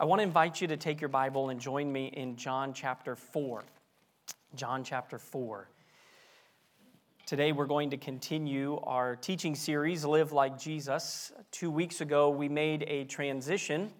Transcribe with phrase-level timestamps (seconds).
[0.00, 3.14] I want to invite you to take your Bible and join me in John chapter
[3.14, 3.62] 4.
[4.54, 5.68] John chapter 4.
[7.26, 11.32] Today we're going to continue our teaching series, Live Like Jesus.
[11.50, 13.90] Two weeks ago, we made a transition,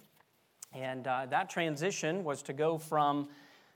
[0.72, 3.28] and uh, that transition was to go from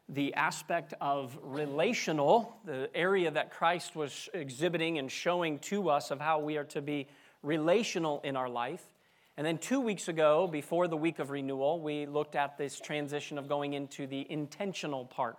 [0.08, 6.22] the aspect of relational, the area that Christ was exhibiting and showing to us of
[6.22, 7.06] how we are to be
[7.42, 8.93] relational in our life
[9.36, 13.36] and then two weeks ago, before the week of renewal, we looked at this transition
[13.36, 15.36] of going into the intentional part.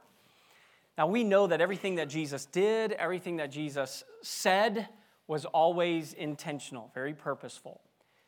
[0.98, 4.88] Now, we know that everything that Jesus did, everything that Jesus said,
[5.28, 7.82] was always intentional, very purposeful.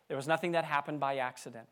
[0.07, 1.67] There was nothing that happened by accident.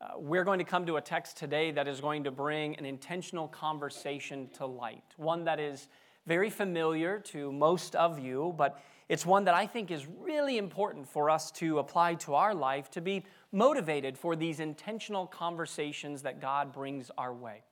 [0.00, 2.84] Uh, we're going to come to a text today that is going to bring an
[2.84, 5.88] intentional conversation to light, one that is
[6.26, 11.08] very familiar to most of you, but it's one that I think is really important
[11.08, 16.40] for us to apply to our life to be motivated for these intentional conversations that
[16.40, 17.62] God brings our way.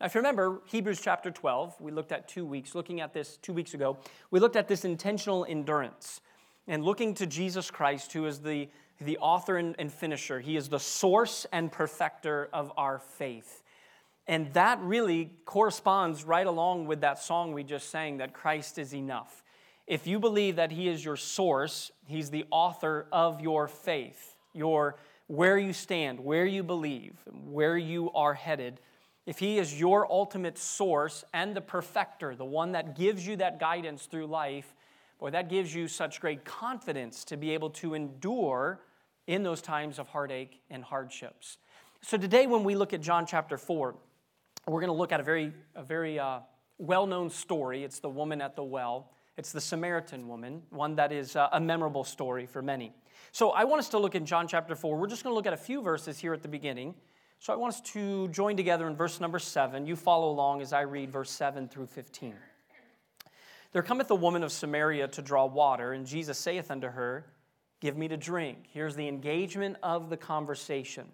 [0.00, 3.36] Now, if you remember Hebrews chapter 12, we looked at two weeks, looking at this
[3.36, 3.96] two weeks ago,
[4.32, 6.20] we looked at this intentional endurance
[6.66, 8.68] and looking to Jesus Christ, who is the,
[9.00, 10.40] the author and, and finisher.
[10.40, 13.62] He is the source and perfecter of our faith.
[14.26, 18.94] And that really corresponds right along with that song we just sang that Christ is
[18.94, 19.42] enough.
[19.86, 24.96] If you believe that He is your source, He's the author of your faith, your
[25.26, 28.80] where you stand, where you believe, where you are headed.
[29.26, 33.58] If He is your ultimate source and the perfecter, the one that gives you that
[33.58, 34.74] guidance through life,
[35.18, 38.80] boy, that gives you such great confidence to be able to endure
[39.26, 41.58] in those times of heartache and hardships.
[42.02, 43.94] So today, when we look at John chapter 4,
[44.66, 46.40] we're going to look at a very, a very uh,
[46.78, 47.84] well known story.
[47.84, 49.11] It's the woman at the well.
[49.36, 52.92] It's the Samaritan woman, one that is uh, a memorable story for many.
[53.30, 54.96] So I want us to look in John chapter 4.
[54.96, 56.94] We're just going to look at a few verses here at the beginning.
[57.38, 59.86] So I want us to join together in verse number 7.
[59.86, 62.34] You follow along as I read verse 7 through 15.
[63.72, 67.24] There cometh a woman of Samaria to draw water, and Jesus saith unto her,
[67.80, 68.66] Give me to drink.
[68.70, 71.06] Here's the engagement of the conversation.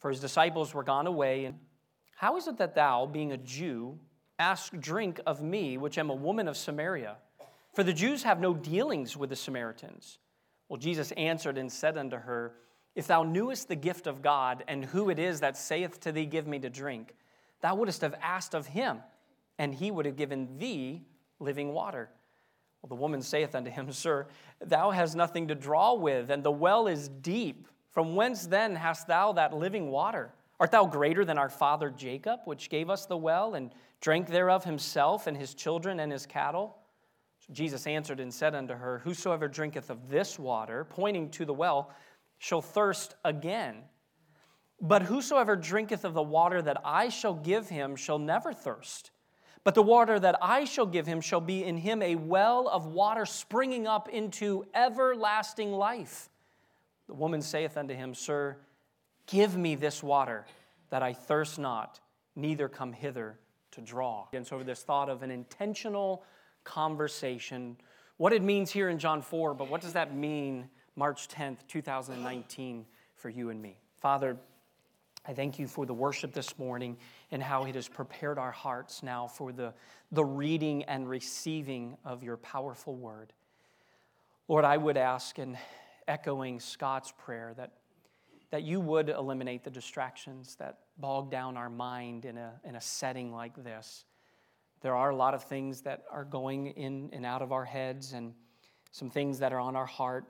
[0.00, 1.44] For his disciples were gone away.
[1.44, 1.58] And
[2.16, 3.98] how is it that thou, being a Jew,
[4.40, 7.16] ask drink of me, which am a woman of Samaria?
[7.74, 10.18] For the Jews have no dealings with the Samaritans.
[10.68, 12.54] Well, Jesus answered and said unto her,
[12.94, 16.24] If thou knewest the gift of God, and who it is that saith to thee,
[16.24, 17.14] Give me to drink,
[17.60, 19.00] thou wouldst have asked of him,
[19.58, 21.02] and he would have given thee
[21.40, 22.10] living water.
[22.80, 24.28] Well, the woman saith unto him, Sir,
[24.60, 27.66] thou hast nothing to draw with, and the well is deep.
[27.90, 30.32] From whence then hast thou that living water?
[30.60, 34.64] Art thou greater than our father Jacob, which gave us the well, and drank thereof
[34.64, 36.76] himself, and his children, and his cattle?
[37.52, 41.90] Jesus answered and said unto her, Whosoever drinketh of this water, pointing to the well,
[42.38, 43.82] shall thirst again.
[44.80, 49.10] But whosoever drinketh of the water that I shall give him shall never thirst.
[49.62, 52.86] But the water that I shall give him shall be in him a well of
[52.86, 56.28] water springing up into everlasting life.
[57.06, 58.56] The woman saith unto him, Sir,
[59.26, 60.44] give me this water,
[60.90, 62.00] that I thirst not,
[62.36, 63.38] neither come hither
[63.72, 64.26] to draw.
[64.32, 66.24] And so, this thought of an intentional
[66.64, 67.76] conversation,
[68.16, 72.86] what it means here in John 4, but what does that mean March 10th, 2019
[73.14, 73.78] for you and me?
[73.96, 74.36] Father,
[75.26, 76.98] I thank you for the worship this morning
[77.30, 79.72] and how it has prepared our hearts now for the,
[80.12, 83.32] the reading and receiving of your powerful word.
[84.48, 85.56] Lord, I would ask, and
[86.06, 87.72] echoing Scott's prayer, that,
[88.50, 92.80] that you would eliminate the distractions that bog down our mind in a, in a
[92.80, 94.04] setting like this.
[94.84, 98.12] There are a lot of things that are going in and out of our heads
[98.12, 98.34] and
[98.92, 100.26] some things that are on our heart.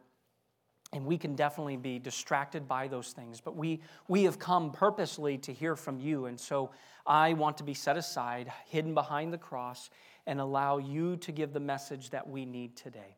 [0.92, 3.40] And we can definitely be distracted by those things.
[3.40, 6.26] But we, we have come purposely to hear from you.
[6.26, 6.70] And so
[7.04, 9.90] I want to be set aside, hidden behind the cross,
[10.24, 13.16] and allow you to give the message that we need today.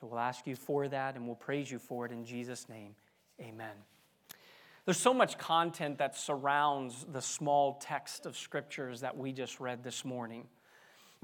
[0.00, 2.96] So we'll ask you for that and we'll praise you for it in Jesus' name.
[3.40, 3.76] Amen.
[4.86, 9.84] There's so much content that surrounds the small text of scriptures that we just read
[9.84, 10.48] this morning.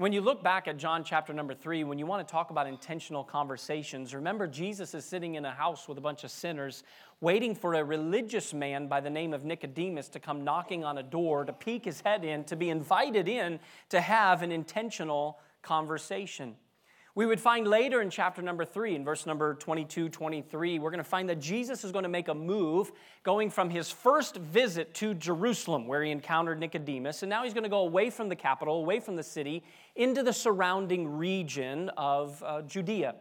[0.01, 2.65] When you look back at John chapter number three, when you want to talk about
[2.65, 6.83] intentional conversations, remember Jesus is sitting in a house with a bunch of sinners,
[7.19, 11.03] waiting for a religious man by the name of Nicodemus to come knocking on a
[11.03, 13.59] door, to peek his head in, to be invited in
[13.89, 16.55] to have an intentional conversation.
[17.13, 20.97] We would find later in chapter number three, in verse number 22, 23, we're going
[20.99, 22.93] to find that Jesus is going to make a move
[23.23, 27.65] going from his first visit to Jerusalem, where he encountered Nicodemus, and now he's going
[27.65, 29.61] to go away from the capital, away from the city,
[29.97, 33.15] into the surrounding region of uh, Judea.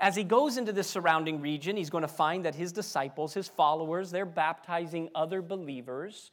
[0.00, 3.46] As he goes into this surrounding region, he's going to find that his disciples, his
[3.46, 6.32] followers, they're baptizing other believers.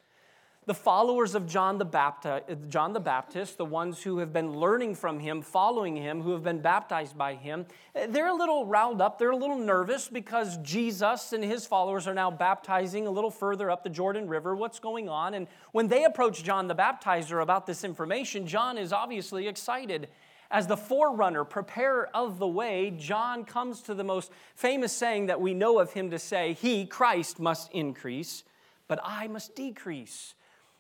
[0.66, 4.96] The followers of John the, Baptist, John the Baptist, the ones who have been learning
[4.96, 7.68] from him, following him, who have been baptized by him,
[8.10, 9.20] they're a little riled up.
[9.20, 13.70] They're a little nervous because Jesus and his followers are now baptizing a little further
[13.70, 14.56] up the Jordan River.
[14.56, 15.36] What's going on?
[15.36, 20.08] And when they approach John the Baptizer about this information, John is obviously excited.
[20.50, 25.42] As the forerunner, preparer of the way, John comes to the most famous saying that
[25.42, 28.44] we know of him to say, He, Christ, must increase,
[28.88, 30.35] but I must decrease.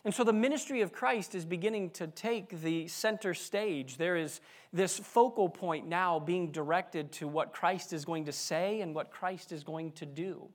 [0.06, 3.98] And so the ministry of Christ is beginning to take the center stage.
[3.98, 4.40] There is
[4.72, 9.10] this focal point now being directed to what Christ is going to say and what
[9.10, 10.48] Christ is going to do.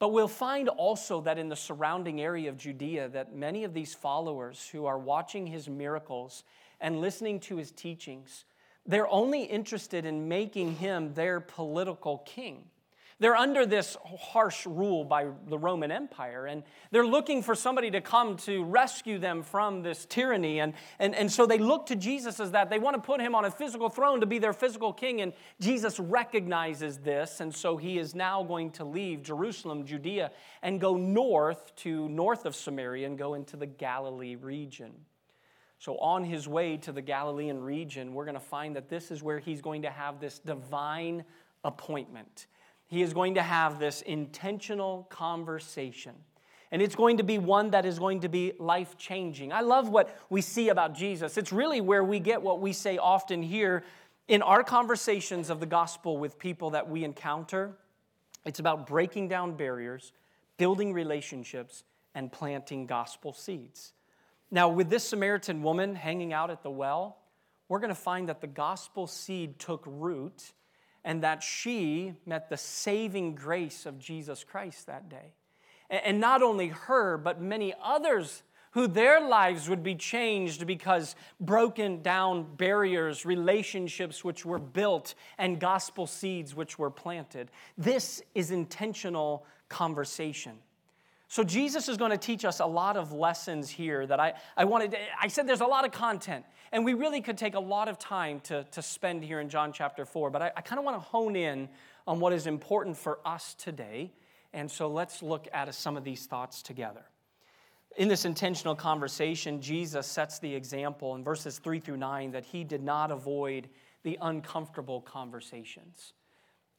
[0.00, 3.94] But we'll find also that in the surrounding area of Judea that many of these
[3.94, 6.42] followers who are watching his miracles
[6.80, 8.44] and listening to his teachings,
[8.84, 12.64] they're only interested in making him their political king.
[13.20, 18.00] They're under this harsh rule by the Roman Empire, and they're looking for somebody to
[18.00, 20.58] come to rescue them from this tyranny.
[20.58, 22.70] And, and, and so they look to Jesus as that.
[22.70, 25.32] They want to put him on a physical throne to be their physical king, and
[25.60, 30.32] Jesus recognizes this, and so he is now going to leave Jerusalem, Judea,
[30.62, 34.92] and go north to north of Samaria and go into the Galilee region.
[35.78, 39.22] So, on his way to the Galilean region, we're going to find that this is
[39.22, 41.24] where he's going to have this divine
[41.62, 42.46] appointment
[42.86, 46.14] he is going to have this intentional conversation.
[46.70, 49.52] And it's going to be one that is going to be life changing.
[49.52, 51.36] I love what we see about Jesus.
[51.36, 53.84] It's really where we get what we say often here
[54.26, 57.76] in our conversations of the gospel with people that we encounter.
[58.44, 60.12] It's about breaking down barriers,
[60.56, 61.84] building relationships,
[62.14, 63.92] and planting gospel seeds.
[64.50, 67.18] Now, with this Samaritan woman hanging out at the well,
[67.68, 70.52] we're going to find that the gospel seed took root
[71.04, 75.34] and that she met the saving grace of Jesus Christ that day.
[75.90, 78.42] And not only her, but many others
[78.72, 85.60] who their lives would be changed because broken down barriers, relationships which were built, and
[85.60, 87.50] gospel seeds which were planted.
[87.78, 90.54] This is intentional conversation.
[91.34, 94.66] So, Jesus is going to teach us a lot of lessons here that I, I
[94.66, 94.96] wanted.
[95.20, 97.98] I said there's a lot of content, and we really could take a lot of
[97.98, 100.94] time to, to spend here in John chapter 4, but I, I kind of want
[100.96, 101.68] to hone in
[102.06, 104.12] on what is important for us today.
[104.52, 107.04] And so, let's look at some of these thoughts together.
[107.96, 112.62] In this intentional conversation, Jesus sets the example in verses 3 through 9 that he
[112.62, 113.68] did not avoid
[114.04, 116.12] the uncomfortable conversations.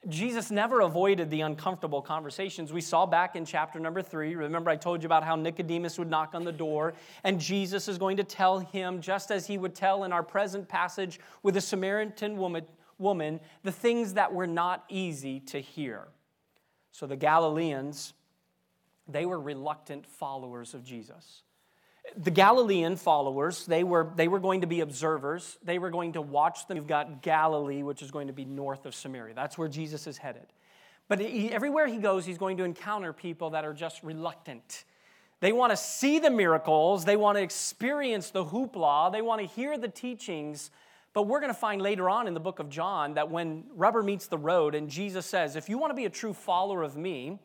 [0.08, 2.72] Jesus never avoided the uncomfortable conversations.
[2.72, 4.36] We saw back in chapter number three.
[4.36, 6.94] Remember, I told you about how Nicodemus would knock on the door,
[7.24, 10.68] and Jesus is going to tell him, just as he would tell in our present
[10.68, 12.66] passage with the Samaritan woman,
[13.00, 16.08] woman the things that were not easy to hear.
[16.92, 18.14] So the Galileans,
[19.08, 21.42] they were reluctant followers of Jesus
[22.18, 25.58] the Galilean followers, they were, they were going to be observers.
[25.64, 26.78] They were going to watch them.
[26.78, 29.34] You've got Galilee, which is going to be north of Samaria.
[29.34, 30.46] That's where Jesus is headed.
[31.08, 34.86] But he, everywhere he goes, he's going to encounter people that are just reluctant.
[35.40, 39.48] They want to see the miracles, they want to experience the hoopla, they want to
[39.48, 40.72] hear the teachings.
[41.14, 44.04] But we're going to find later on in the book of John that when rubber
[44.04, 46.98] meets the road and Jesus says, If you want to be a true follower of
[46.98, 47.40] me,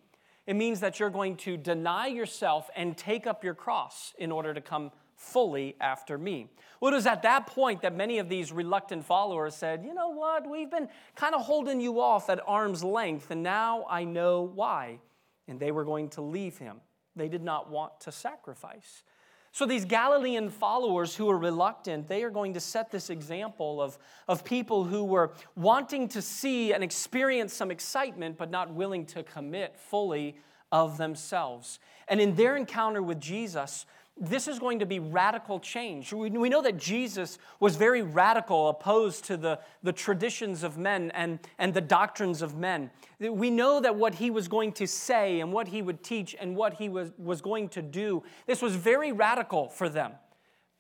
[0.51, 4.53] it means that you're going to deny yourself and take up your cross in order
[4.53, 6.49] to come fully after me.
[6.81, 10.09] Well, it was at that point that many of these reluctant followers said, You know
[10.09, 10.51] what?
[10.51, 14.99] We've been kind of holding you off at arm's length, and now I know why.
[15.47, 16.81] And they were going to leave him.
[17.15, 19.05] They did not want to sacrifice.
[19.53, 23.99] So, these Galilean followers who are reluctant, they are going to set this example of,
[24.29, 29.25] of people who were wanting to see and experience some excitement, but not willing to
[29.25, 30.37] commit fully
[30.71, 31.81] of themselves.
[32.07, 33.87] And in their encounter with Jesus,
[34.21, 36.13] this is going to be radical change.
[36.13, 41.39] We, know that Jesus was very radical, opposed to the, the traditions of men and,
[41.59, 42.91] and the doctrines of men.
[43.19, 46.55] We know that what he was going to say and what he would teach and
[46.55, 50.13] what he was, was going to do, this was very radical for them.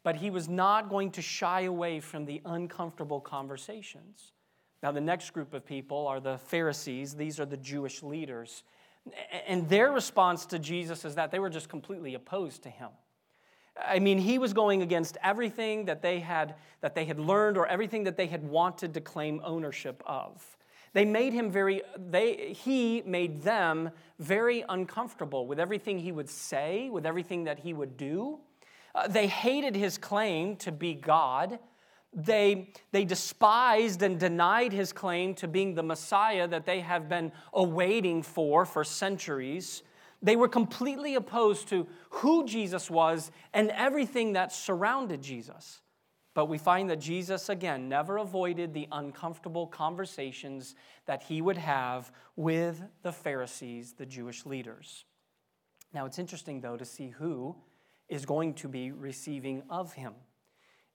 [0.03, 4.33] But he was not going to shy away from the uncomfortable conversations.
[4.83, 8.65] Now, the next group of people are the Pharisees, these are the Jewish leaders.
[9.47, 12.91] And their response to Jesus is that they were just completely opposed to him.
[13.85, 17.67] I mean, he was going against everything that they had that they had learned or
[17.67, 20.57] everything that they had wanted to claim ownership of.
[20.93, 26.91] They made him very they he made them very uncomfortable with everything he would say,
[26.91, 28.41] with everything that he would do.
[28.95, 31.59] Uh, they hated his claim to be God.
[32.13, 37.31] They, they despised and denied his claim to being the Messiah that they have been
[37.53, 39.85] awaiting for for centuries.
[40.23, 45.81] They were completely opposed to who Jesus was and everything that surrounded Jesus.
[46.35, 50.75] But we find that Jesus, again, never avoided the uncomfortable conversations
[51.07, 55.05] that he would have with the Pharisees, the Jewish leaders.
[55.93, 57.57] Now, it's interesting, though, to see who
[58.09, 60.15] is going to be receiving of him.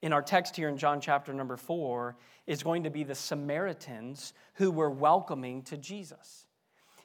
[0.01, 2.17] In our text here in John chapter number four,
[2.47, 6.45] is going to be the Samaritans who were welcoming to Jesus.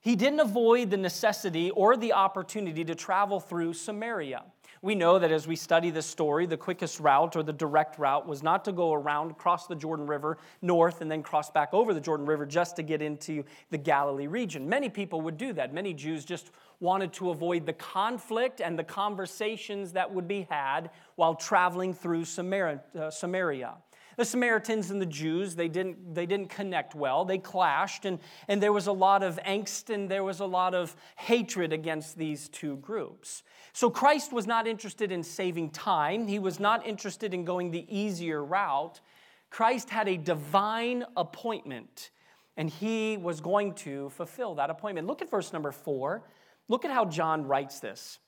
[0.01, 4.45] He didn't avoid the necessity or the opportunity to travel through Samaria.
[4.83, 8.27] We know that as we study this story, the quickest route or the direct route
[8.27, 11.93] was not to go around, cross the Jordan River north, and then cross back over
[11.93, 14.67] the Jordan River just to get into the Galilee region.
[14.67, 15.75] Many people would do that.
[15.75, 20.89] Many Jews just wanted to avoid the conflict and the conversations that would be had
[21.17, 23.75] while traveling through uh, Samaria.
[24.21, 27.25] The Samaritans and the Jews, they didn't, they didn't connect well.
[27.25, 30.75] They clashed, and, and there was a lot of angst and there was a lot
[30.75, 33.43] of hatred against these two groups.
[33.73, 37.87] So Christ was not interested in saving time, he was not interested in going the
[37.89, 39.01] easier route.
[39.49, 42.11] Christ had a divine appointment,
[42.59, 45.07] and he was going to fulfill that appointment.
[45.07, 46.25] Look at verse number four.
[46.69, 48.19] Look at how John writes this.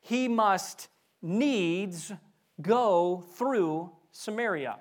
[0.00, 0.88] He must
[1.20, 2.10] needs
[2.62, 4.78] go through Samaria.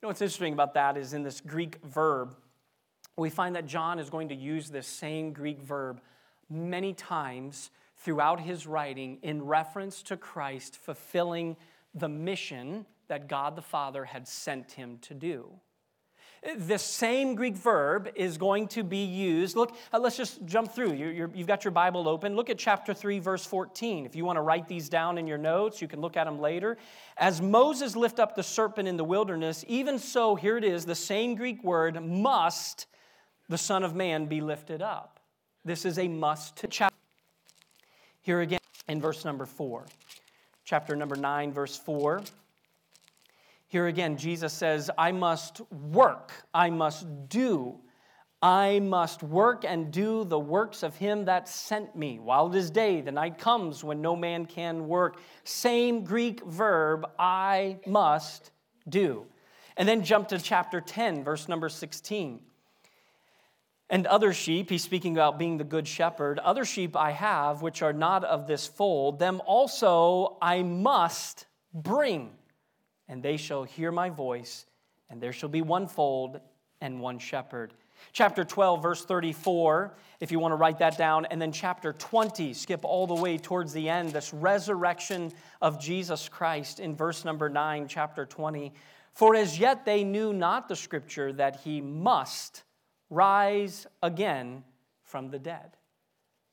[0.00, 2.34] You know what's interesting about that is in this Greek verb,
[3.18, 6.00] we find that John is going to use this same Greek verb
[6.48, 11.54] many times throughout his writing in reference to Christ fulfilling
[11.94, 15.50] the mission that God the Father had sent him to do.
[16.42, 19.56] The same Greek verb is going to be used.
[19.56, 20.94] Look, uh, let's just jump through.
[20.94, 22.34] you have got your Bible open.
[22.34, 24.06] Look at chapter 3, verse 14.
[24.06, 26.40] If you want to write these down in your notes, you can look at them
[26.40, 26.78] later.
[27.18, 30.94] As Moses lifted up the serpent in the wilderness, even so, here it is, the
[30.94, 32.86] same Greek word, must
[33.50, 35.20] the Son of Man be lifted up.
[35.62, 36.96] This is a must to chapter.
[38.22, 39.84] Here again in verse number 4.
[40.64, 42.22] Chapter number 9, verse 4.
[43.70, 47.78] Here again, Jesus says, I must work, I must do,
[48.42, 52.18] I must work and do the works of him that sent me.
[52.18, 55.20] While it is day, the night comes when no man can work.
[55.44, 58.50] Same Greek verb, I must
[58.88, 59.26] do.
[59.76, 62.40] And then jump to chapter 10, verse number 16.
[63.88, 67.82] And other sheep, he's speaking about being the good shepherd, other sheep I have, which
[67.82, 72.32] are not of this fold, them also I must bring
[73.10, 74.66] and they shall hear my voice,
[75.10, 76.40] and there shall be one fold
[76.80, 77.74] and one shepherd.
[78.12, 81.26] Chapter 12, verse 34, if you want to write that down.
[81.26, 86.28] And then chapter 20, skip all the way towards the end, this resurrection of Jesus
[86.28, 88.72] Christ in verse number 9, chapter 20.
[89.12, 92.62] For as yet they knew not the scripture that he must
[93.10, 94.62] rise again
[95.02, 95.76] from the dead.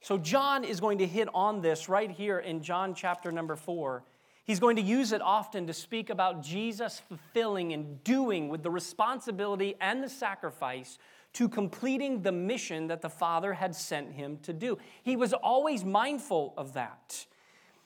[0.01, 4.03] So John is going to hit on this right here in John chapter number 4
[4.47, 8.71] He's going to use it often to speak about Jesus fulfilling and doing with the
[8.71, 10.97] responsibility and the sacrifice
[11.33, 14.77] to completing the mission that the Father had sent him to do.
[15.03, 17.25] He was always mindful of that.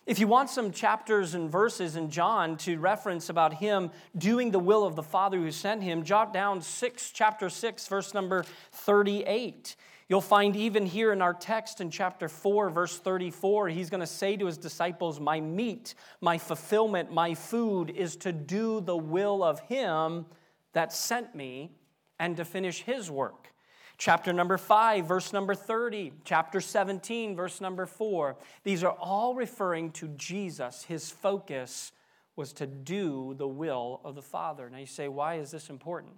[0.05, 4.59] If you want some chapters and verses in John to reference about him doing the
[4.59, 9.75] will of the Father who sent him, jot down 6 chapter 6 verse number 38.
[10.11, 14.05] You'll find even here in our text in chapter 4, verse 34, he's going to
[14.05, 19.41] say to his disciples, My meat, my fulfillment, my food is to do the will
[19.41, 20.25] of him
[20.73, 21.71] that sent me
[22.19, 23.53] and to finish his work.
[23.97, 28.35] Chapter number 5, verse number 30, chapter 17, verse number 4.
[28.65, 30.83] These are all referring to Jesus.
[30.83, 31.93] His focus
[32.35, 34.69] was to do the will of the Father.
[34.69, 36.15] Now you say, why is this important?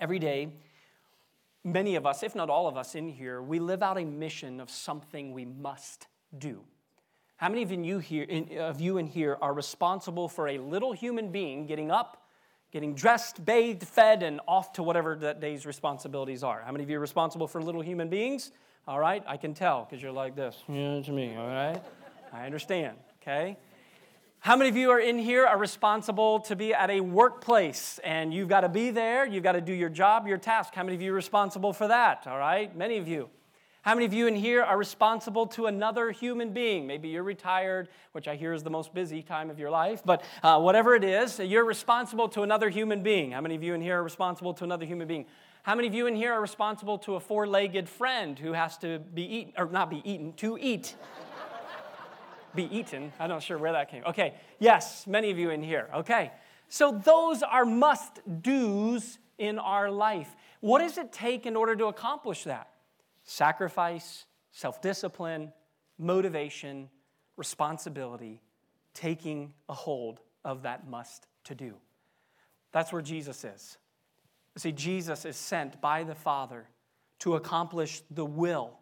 [0.00, 0.54] Every day,
[1.72, 4.60] many of us, if not all of us in here, we live out a mission
[4.60, 6.06] of something we must
[6.36, 6.64] do.
[7.36, 8.26] How many of you, here,
[8.58, 12.26] of you in here are responsible for a little human being getting up,
[12.72, 16.62] getting dressed, bathed, fed, and off to whatever that day's responsibilities are?
[16.64, 18.50] How many of you are responsible for little human beings?
[18.88, 20.64] All right, I can tell because you're like this.
[20.68, 21.80] Yeah, it's me, all right?
[22.32, 23.56] I understand, okay?
[24.40, 28.32] How many of you are in here are responsible to be at a workplace and
[28.32, 30.74] you've got to be there, you've got to do your job, your task?
[30.74, 32.24] How many of you are responsible for that?
[32.26, 33.28] All right, many of you.
[33.82, 36.86] How many of you in here are responsible to another human being?
[36.86, 40.22] Maybe you're retired, which I hear is the most busy time of your life, but
[40.42, 43.32] uh, whatever it is, you're responsible to another human being.
[43.32, 45.26] How many of you in here are responsible to another human being?
[45.64, 48.78] How many of you in here are responsible to a four legged friend who has
[48.78, 50.94] to be eaten, or not be eaten, to eat?
[52.54, 53.12] Be eaten.
[53.18, 54.04] I'm not sure where that came.
[54.04, 55.88] Okay, yes, many of you in here.
[55.94, 56.32] Okay,
[56.68, 60.34] so those are must do's in our life.
[60.60, 62.68] What does it take in order to accomplish that?
[63.24, 65.52] Sacrifice, self discipline,
[65.98, 66.88] motivation,
[67.36, 68.40] responsibility,
[68.94, 71.74] taking a hold of that must to do.
[72.72, 73.78] That's where Jesus is.
[74.56, 76.68] See, Jesus is sent by the Father
[77.20, 78.77] to accomplish the will,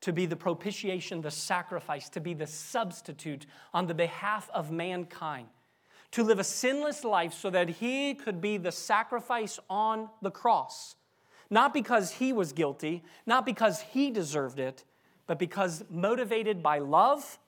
[0.00, 5.48] to be the propitiation, the sacrifice, to be the substitute on the behalf of mankind,
[6.12, 10.96] to live a sinless life so that he could be the sacrifice on the cross.
[11.50, 14.84] Not because he was guilty, not because he deserved it,
[15.26, 17.38] but because motivated by love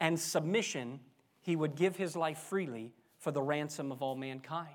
[0.00, 1.00] and submission,
[1.40, 4.74] he would give his life freely for the ransom of all mankind.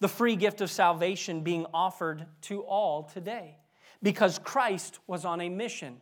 [0.00, 3.56] The free gift of salvation being offered to all today
[4.02, 6.00] because Christ was on a mission.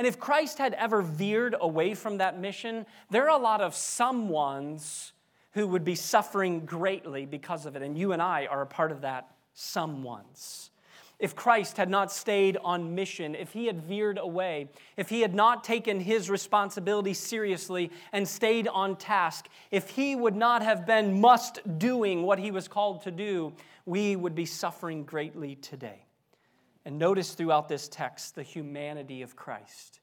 [0.00, 3.74] And if Christ had ever veered away from that mission, there are a lot of
[3.74, 5.12] someones
[5.50, 7.82] who would be suffering greatly because of it.
[7.82, 10.70] And you and I are a part of that someones
[11.18, 15.34] if Christ had not stayed on mission, if he had veered away, if he had
[15.34, 21.20] not taken his responsibility seriously and stayed on task, if he would not have been
[21.20, 23.52] must doing what he was called to do,
[23.84, 26.06] we would be suffering greatly today.
[26.90, 30.00] And notice throughout this text the humanity of Christ.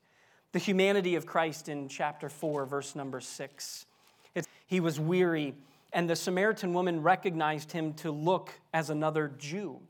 [0.53, 3.86] The humanity of Christ in chapter 4, verse number 6.
[4.34, 5.53] It's, he was weary,
[5.91, 9.82] and the Samaritan woman recognized him to look as another Jew.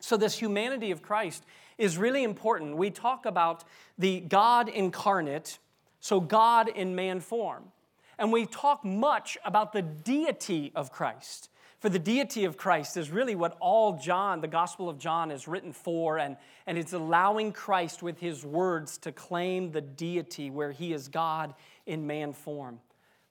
[0.00, 1.44] So, this humanity of Christ
[1.78, 2.76] is really important.
[2.76, 3.62] We talk about
[3.96, 5.60] the God incarnate,
[6.00, 7.70] so God in man form.
[8.18, 11.50] And we talk much about the deity of Christ.
[11.86, 15.46] For the deity of Christ is really what all John, the Gospel of John, is
[15.46, 20.72] written for, and, and it's allowing Christ with his words to claim the deity where
[20.72, 21.54] he is God
[21.86, 22.80] in man form.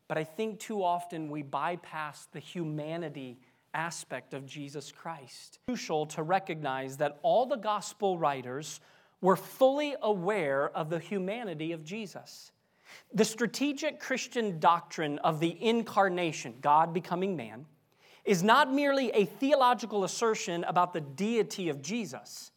[0.07, 3.39] But I think too often we bypass the humanity
[3.73, 5.59] aspect of Jesus Christ.
[5.67, 8.79] Crucial to recognize that all the gospel writers
[9.19, 12.53] were fully aware of the humanity of Jesus.
[13.13, 17.65] The strategic Christian doctrine of the incarnation, God becoming man,
[18.25, 22.51] is not merely a theological assertion about the deity of Jesus.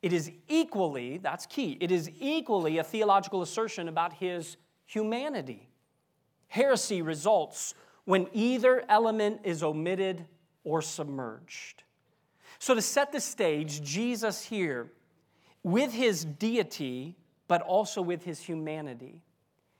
[0.00, 5.68] It is equally, that's key, it is equally a theological assertion about his humanity.
[6.46, 10.24] Heresy results when either element is omitted
[10.64, 11.82] or submerged.
[12.60, 14.90] So, to set the stage, Jesus here,
[15.62, 17.16] with his deity,
[17.48, 19.22] but also with his humanity,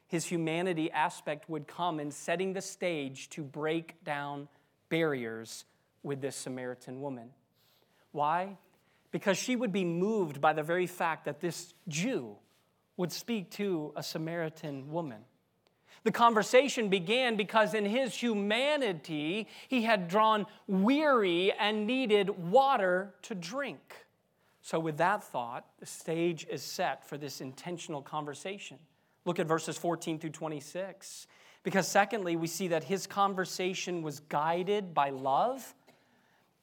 [0.09, 4.49] his humanity aspect would come in setting the stage to break down
[4.88, 5.64] barriers
[6.03, 7.31] with this Samaritan woman.
[8.12, 8.57] Why?
[9.11, 12.37] Because she would be moved by the very fact that this Jew
[12.96, 15.20] would speak to a Samaritan woman.
[16.05, 23.35] The conversation began because in his humanity, he had drawn weary and needed water to
[23.35, 24.07] drink.
[24.62, 28.79] So, with that thought, the stage is set for this intentional conversation.
[29.24, 31.27] Look at verses 14 through 26.
[31.62, 35.75] Because, secondly, we see that his conversation was guided by love,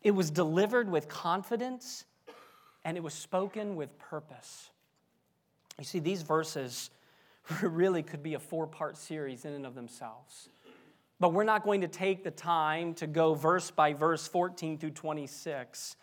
[0.01, 2.05] it was delivered with confidence,
[2.83, 4.69] and it was spoken with purpose.
[5.79, 6.91] You see, these verses
[7.61, 10.49] really could be a four part series in and of themselves.
[11.19, 14.91] But we're not going to take the time to go verse by verse 14 through
[14.91, 15.95] 26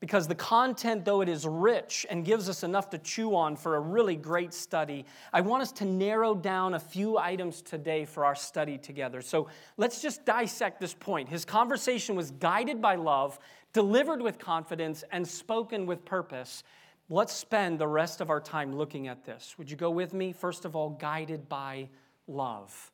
[0.00, 3.76] because the content, though it is rich and gives us enough to chew on for
[3.76, 8.24] a really great study, I want us to narrow down a few items today for
[8.24, 9.22] our study together.
[9.22, 11.28] So let's just dissect this point.
[11.28, 13.38] His conversation was guided by love,
[13.72, 16.62] delivered with confidence, and spoken with purpose.
[17.08, 19.54] Let's spend the rest of our time looking at this.
[19.56, 20.32] Would you go with me?
[20.32, 21.88] First of all, guided by
[22.26, 22.92] love.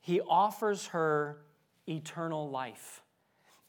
[0.00, 1.38] He offers her
[1.88, 3.02] eternal life.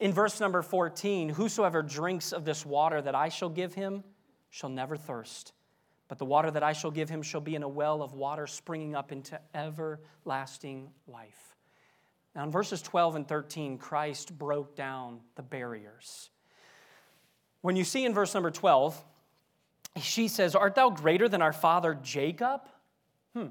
[0.02, 4.02] In verse number 14, whosoever drinks of this water that I shall give him
[4.50, 5.52] shall never thirst,
[6.08, 8.48] but the water that I shall give him shall be in a well of water
[8.48, 11.54] springing up into everlasting life.
[12.34, 16.30] Now, in verses 12 and 13, Christ broke down the barriers.
[17.60, 19.00] When you see in verse number 12,
[20.00, 22.62] she says, Art thou greater than our father Jacob?
[23.36, 23.50] Hmm.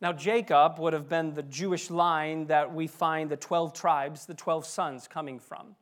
[0.00, 4.34] Now, Jacob would have been the Jewish line that we find the 12 tribes, the
[4.34, 5.74] 12 sons coming from.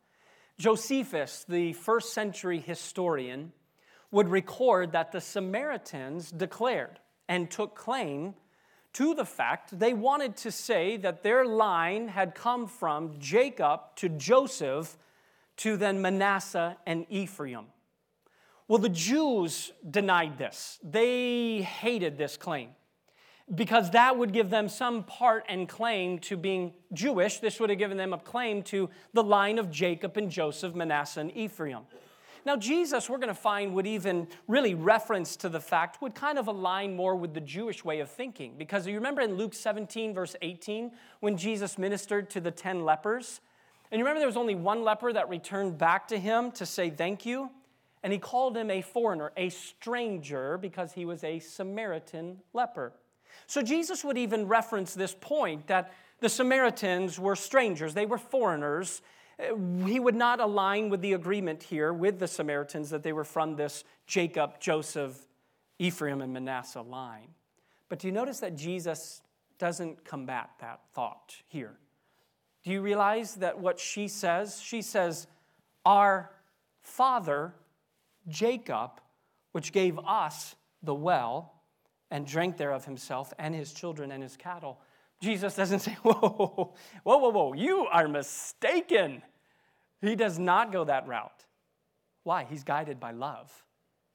[0.56, 3.52] Josephus, the first century historian,
[4.12, 8.34] would record that the Samaritans declared and took claim
[8.92, 14.08] to the fact they wanted to say that their line had come from Jacob to
[14.08, 14.96] Joseph
[15.56, 17.66] to then Manasseh and Ephraim.
[18.68, 20.78] Well, the Jews denied this.
[20.84, 22.70] They hated this claim
[23.52, 27.38] because that would give them some part and claim to being Jewish.
[27.38, 31.20] This would have given them a claim to the line of Jacob and Joseph, Manasseh,
[31.20, 31.82] and Ephraim.
[32.46, 36.38] Now, Jesus, we're going to find, would even really reference to the fact, would kind
[36.38, 38.54] of align more with the Jewish way of thinking.
[38.58, 43.40] Because you remember in Luke 17, verse 18, when Jesus ministered to the 10 lepers?
[43.90, 46.90] And you remember there was only one leper that returned back to him to say
[46.90, 47.50] thank you?
[48.02, 52.92] And he called him a foreigner, a stranger, because he was a Samaritan leper.
[53.46, 59.02] So Jesus would even reference this point that the Samaritans were strangers, they were foreigners.
[59.38, 63.24] Uh, he would not align with the agreement here with the Samaritans that they were
[63.24, 65.26] from this Jacob, Joseph,
[65.78, 67.28] Ephraim, and Manasseh line.
[67.88, 69.22] But do you notice that Jesus
[69.58, 71.78] doesn't combat that thought here?
[72.62, 74.60] Do you realize that what she says?
[74.62, 75.26] She says,
[75.84, 76.30] Our
[76.80, 77.54] father,
[78.28, 79.00] Jacob,
[79.52, 81.52] which gave us the well
[82.14, 84.78] and drank thereof himself and his children and his cattle.
[85.20, 86.72] Jesus doesn't say, Whoa,
[87.02, 89.20] whoa, whoa, whoa, you are mistaken.
[90.00, 91.44] He does not go that route.
[92.22, 92.46] Why?
[92.48, 93.50] He's guided by love.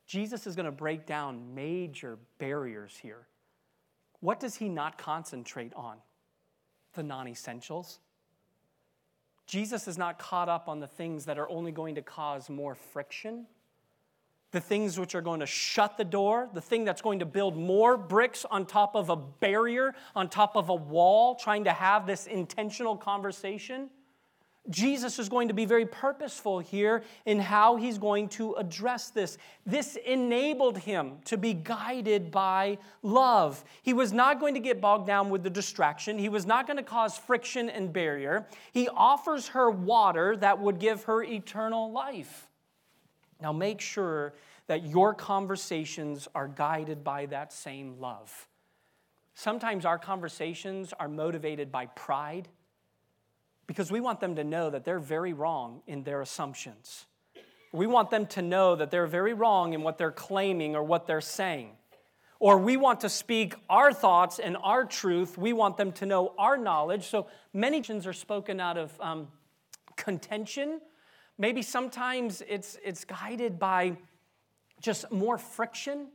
[0.08, 3.28] Jesus is going to break down major barriers here.
[4.22, 5.98] What does he not concentrate on?
[6.94, 8.00] The non essentials.
[9.46, 12.76] Jesus is not caught up on the things that are only going to cause more
[12.76, 13.46] friction
[14.52, 17.56] the things which are going to shut the door, the thing that's going to build
[17.56, 22.08] more bricks on top of a barrier, on top of a wall, trying to have
[22.08, 23.90] this intentional conversation.
[24.70, 29.38] Jesus is going to be very purposeful here in how he's going to address this.
[29.66, 33.64] This enabled him to be guided by love.
[33.82, 36.78] He was not going to get bogged down with the distraction, he was not going
[36.78, 38.48] to cause friction and barrier.
[38.72, 42.48] He offers her water that would give her eternal life.
[43.42, 44.34] Now make sure
[44.68, 48.48] that your conversations are guided by that same love.
[49.34, 52.50] Sometimes our conversations are motivated by pride
[53.68, 57.06] because we want them to know that they're very wrong in their assumptions.
[57.72, 61.08] We want them to know that they're very wrong in what they're claiming or what
[61.08, 61.72] they're saying.
[62.40, 65.38] Or we want to speak our thoughts and our truth.
[65.38, 67.08] We want them to know our knowledge.
[67.08, 69.28] So many things are spoken out of um,
[69.96, 70.82] contention
[71.40, 73.96] Maybe sometimes it's, it's guided by
[74.82, 76.10] just more friction.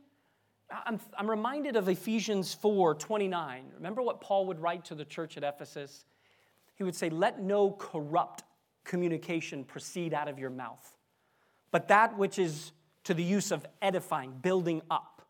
[0.85, 3.65] I'm, I'm reminded of Ephesians 4 29.
[3.75, 6.05] Remember what Paul would write to the church at Ephesus?
[6.75, 8.43] He would say, Let no corrupt
[8.83, 10.95] communication proceed out of your mouth,
[11.71, 12.71] but that which is
[13.05, 15.23] to the use of edifying, building up.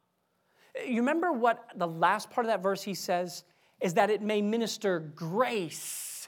[0.86, 3.46] You remember what the last part of that verse he says?
[3.80, 6.28] Is that it may minister grace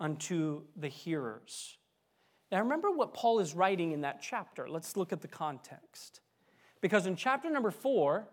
[0.00, 1.76] unto the hearers.
[2.50, 4.68] Now, remember what Paul is writing in that chapter.
[4.68, 6.20] Let's look at the context.
[6.80, 8.28] Because in chapter number four,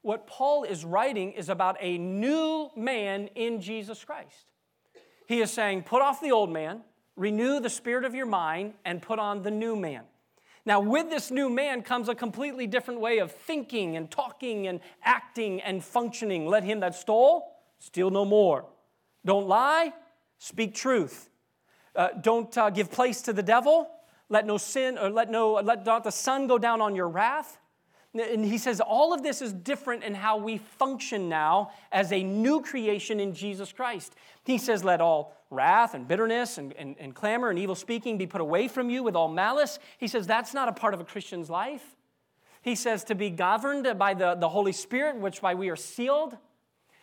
[0.00, 4.46] what Paul is writing is about a new man in Jesus Christ.
[5.28, 6.80] He is saying, Put off the old man,
[7.16, 10.02] renew the spirit of your mind, and put on the new man.
[10.64, 14.80] Now, with this new man comes a completely different way of thinking and talking and
[15.02, 16.46] acting and functioning.
[16.46, 18.64] Let him that stole steal no more.
[19.24, 19.92] Don't lie,
[20.38, 21.28] speak truth.
[21.94, 23.88] Uh, don't uh, give place to the devil.
[24.28, 27.58] Let no sin or let no let not the sun go down on your wrath.
[28.14, 32.22] And he says all of this is different in how we function now as a
[32.22, 34.14] new creation in Jesus Christ.
[34.44, 38.26] He says, Let all wrath and bitterness and, and, and clamor and evil speaking be
[38.26, 39.78] put away from you with all malice.
[39.98, 41.96] He says that's not a part of a Christian's life.
[42.60, 46.36] He says to be governed by the, the Holy Spirit, which by we are sealed.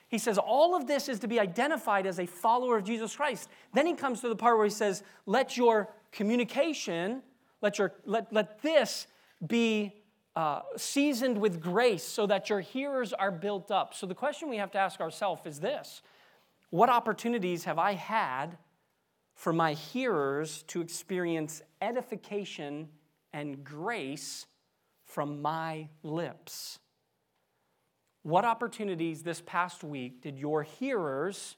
[0.10, 3.48] He says all of this is to be identified as a follower of Jesus Christ.
[3.74, 7.22] Then he comes to the part where he says, let your communication,
[7.62, 9.06] let, your, let, let this
[9.46, 9.94] be
[10.36, 13.94] uh, seasoned with grace so that your hearers are built up.
[13.94, 16.02] So the question we have to ask ourselves is this
[16.72, 18.58] What opportunities have I had
[19.36, 22.90] for my hearers to experience edification
[23.32, 24.48] and grace
[25.06, 26.80] from my lips?
[28.24, 31.56] What opportunities this past week did your hearers,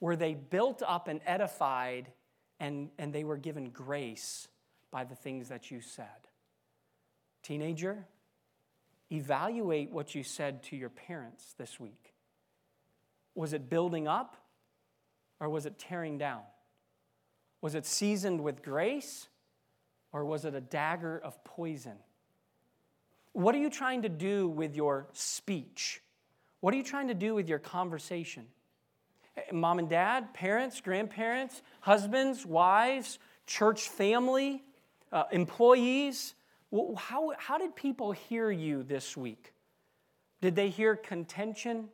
[0.00, 2.12] were they built up and edified
[2.58, 4.48] and, and they were given grace
[4.90, 6.06] by the things that you said?
[7.42, 8.06] Teenager,
[9.12, 12.14] evaluate what you said to your parents this week.
[13.34, 14.36] Was it building up
[15.38, 16.42] or was it tearing down?
[17.60, 19.28] Was it seasoned with grace
[20.12, 21.98] or was it a dagger of poison?
[23.36, 26.00] What are you trying to do with your speech?
[26.60, 28.46] What are you trying to do with your conversation?
[29.52, 34.62] Mom and dad, parents, grandparents, husbands, wives, church family,
[35.12, 36.34] uh, employees.
[36.96, 39.52] How, how did people hear you this week?
[40.40, 41.90] Did they hear contention?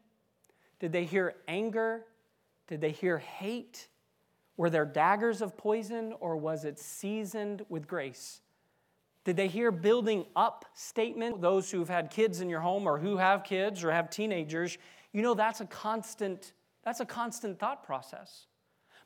[0.78, 2.04] Did they hear anger?
[2.68, 3.88] Did they hear hate?
[4.56, 8.42] Were there daggers of poison or was it seasoned with grace?
[9.24, 11.40] Did they hear building up statement?
[11.40, 14.78] Those who've had kids in your home or who have kids or have teenagers,
[15.12, 16.52] you know that's a constant
[16.84, 18.46] that's a constant thought process.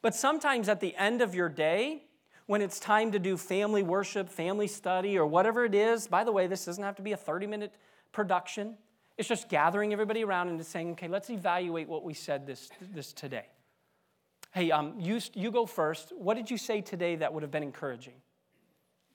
[0.00, 2.04] But sometimes at the end of your day,
[2.46, 6.32] when it's time to do family worship, family study, or whatever it is, by the
[6.32, 7.74] way, this doesn't have to be a 30 minute
[8.12, 8.76] production.
[9.18, 12.70] It's just gathering everybody around and just saying, okay, let's evaluate what we said this,
[12.92, 13.46] this today.
[14.52, 16.12] Hey, um, you, you go first.
[16.16, 18.14] What did you say today that would have been encouraging?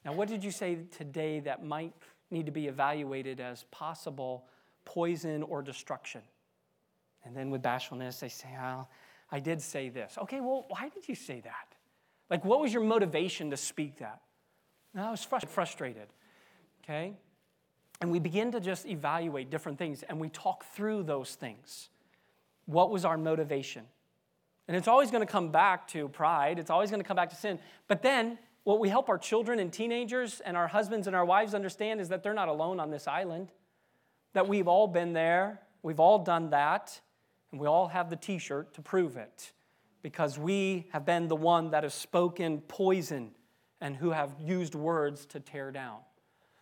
[0.06, 1.94] Now, what did you say today that might
[2.32, 4.46] need to be evaluated as possible
[4.86, 6.22] poison or destruction?
[7.24, 8.90] And then with bashfulness, they say, well,
[9.32, 10.18] I did say this.
[10.18, 11.76] Okay, well, why did you say that?
[12.30, 14.22] Like, what was your motivation to speak that?
[14.94, 16.08] No, I was frustrated.
[16.84, 17.14] Okay?
[18.02, 21.90] And we begin to just evaluate different things and we talk through those things.
[22.66, 23.84] What was our motivation?
[24.68, 27.30] And it's always going to come back to pride, it's always going to come back
[27.30, 27.60] to sin.
[27.88, 31.54] But then, what we help our children and teenagers and our husbands and our wives
[31.54, 33.52] understand is that they're not alone on this island,
[34.34, 37.00] that we've all been there, we've all done that,
[37.52, 39.52] and we all have the t shirt to prove it
[40.02, 43.32] because we have been the one that has spoken poison
[43.82, 45.98] and who have used words to tear down.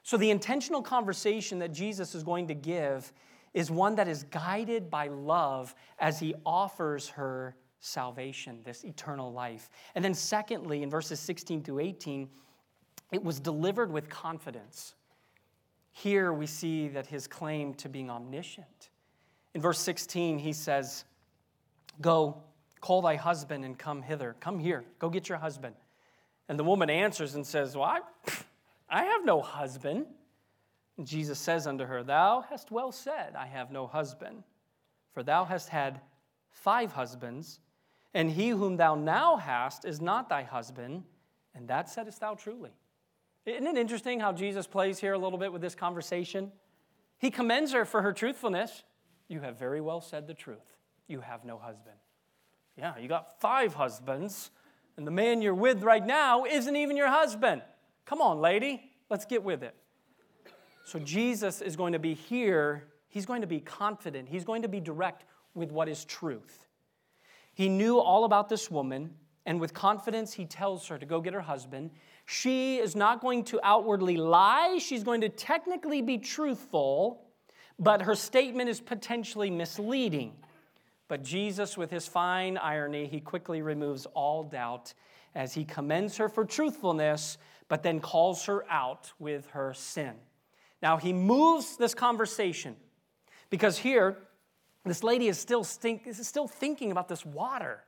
[0.04, 3.12] So, the intentional conversation that Jesus is going to give
[3.54, 9.70] is one that is guided by love as he offers her salvation, this eternal life.
[9.96, 12.30] And then, secondly, in verses 16 through 18,
[13.12, 14.96] it was delivered with confidence.
[15.92, 18.90] Here we see that his claim to being omniscient.
[19.54, 21.06] In verse 16, he says,
[22.02, 22.42] Go,
[22.82, 24.36] call thy husband and come hither.
[24.40, 25.76] Come here, go get your husband.
[26.48, 28.00] And the woman answers and says, Well, I,
[28.90, 30.06] I have no husband.
[30.98, 34.44] And Jesus says unto her, Thou hast well said, I have no husband.
[35.14, 36.02] For thou hast had
[36.50, 37.60] five husbands,
[38.14, 41.04] and he whom thou now hast is not thy husband,
[41.54, 42.72] and that saidst thou truly.
[43.46, 46.52] Isn't it interesting how Jesus plays here a little bit with this conversation?
[47.18, 48.84] He commends her for her truthfulness.
[49.28, 50.76] You have very well said the truth.
[51.08, 51.96] You have no husband.
[52.78, 54.52] Yeah, you got five husbands,
[54.98, 57.62] and the man you're with right now isn't even your husband.
[58.06, 59.76] Come on, lady, let's get with it.
[60.86, 62.86] So, Jesus is going to be here.
[63.10, 64.30] He's going to be confident.
[64.30, 66.66] He's going to be direct with what is truth.
[67.60, 71.34] He knew all about this woman, and with confidence, he tells her to go get
[71.34, 71.92] her husband.
[72.26, 77.26] She is not going to outwardly lie, she's going to technically be truthful
[77.80, 80.34] but her statement is potentially misleading.
[81.08, 84.94] But Jesus, with his fine irony, he quickly removes all doubt
[85.34, 87.38] as he commends her for truthfulness,
[87.70, 90.14] but then calls her out with her sin.
[90.82, 92.76] Now, he moves this conversation
[93.50, 94.18] because here,
[94.86, 97.84] this lady is still, stink, is still thinking about this water.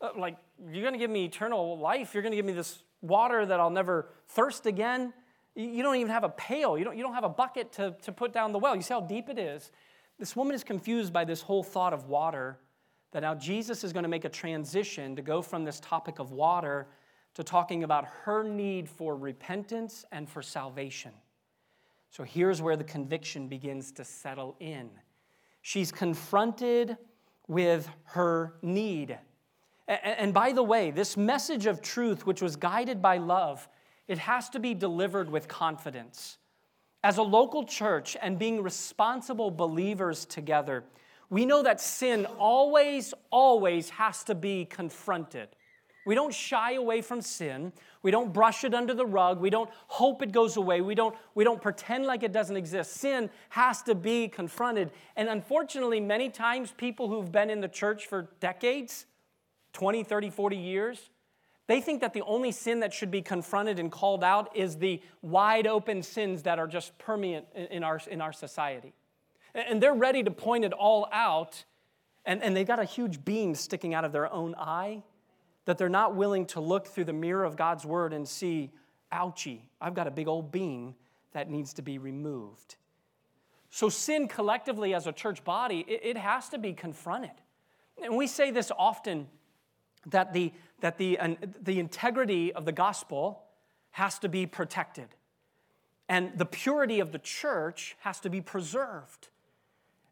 [0.00, 0.36] Uh, like,
[0.70, 2.14] you're going to give me eternal life.
[2.14, 5.12] You're going to give me this water that I'll never thirst again.
[5.54, 6.78] You don't even have a pail.
[6.78, 8.76] You don't, you don't have a bucket to, to put down the well.
[8.76, 9.72] You see how deep it is?
[10.18, 12.58] This woman is confused by this whole thought of water,
[13.12, 16.30] that now Jesus is going to make a transition to go from this topic of
[16.30, 16.86] water
[17.34, 21.12] to talking about her need for repentance and for salvation.
[22.10, 24.90] So here's where the conviction begins to settle in.
[25.62, 26.96] She's confronted
[27.48, 29.18] with her need.
[29.88, 33.68] And by the way, this message of truth, which was guided by love,
[34.06, 36.38] it has to be delivered with confidence.
[37.02, 40.84] As a local church and being responsible believers together,
[41.28, 45.48] we know that sin always, always has to be confronted.
[46.06, 47.72] We don't shy away from sin.
[48.02, 49.40] We don't brush it under the rug.
[49.40, 50.80] We don't hope it goes away.
[50.80, 52.94] We don't, we don't pretend like it doesn't exist.
[52.94, 54.90] Sin has to be confronted.
[55.16, 59.06] And unfortunately, many times people who've been in the church for decades
[59.74, 61.10] 20, 30, 40 years
[61.70, 65.00] they think that the only sin that should be confronted and called out is the
[65.22, 68.92] wide open sins that are just permeant in our, in our society.
[69.54, 71.64] And they're ready to point it all out,
[72.24, 75.04] and, and they've got a huge beam sticking out of their own eye
[75.64, 78.70] that they're not willing to look through the mirror of God's word and see,
[79.12, 80.94] ouchie, I've got a big old beam
[81.32, 82.76] that needs to be removed.
[83.70, 87.30] So, sin collectively as a church body, it, it has to be confronted.
[88.02, 89.28] And we say this often
[90.06, 91.18] that the, that the,
[91.62, 93.44] the integrity of the gospel
[93.92, 95.08] has to be protected.
[96.08, 99.28] And the purity of the church has to be preserved.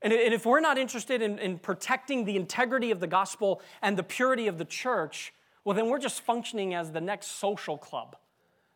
[0.02, 3.96] And, and if we're not interested in, in protecting the integrity of the gospel and
[3.96, 5.32] the purity of the church,
[5.64, 8.16] well, then we're just functioning as the next social club.